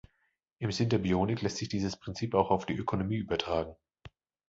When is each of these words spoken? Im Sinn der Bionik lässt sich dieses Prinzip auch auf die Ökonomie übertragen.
Im 0.57 0.71
Sinn 0.71 0.89
der 0.89 0.97
Bionik 0.97 1.43
lässt 1.43 1.57
sich 1.57 1.69
dieses 1.69 1.95
Prinzip 1.95 2.33
auch 2.33 2.49
auf 2.49 2.65
die 2.65 2.73
Ökonomie 2.75 3.17
übertragen. 3.17 3.75